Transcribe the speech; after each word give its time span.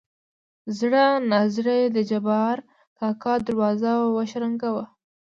زړه 0.79 1.05
نازړه 1.31 1.73
يې 1.81 1.87
د 1.95 1.97
جبار 2.11 2.57
کاکا 2.99 3.33
دروازه 3.47 3.91
وشرنګه 4.15 4.69
وه. 4.75 4.85